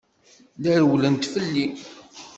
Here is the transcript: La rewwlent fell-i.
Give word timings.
La 0.61 0.71
rewwlent 0.79 1.23
fell-i. 1.33 1.67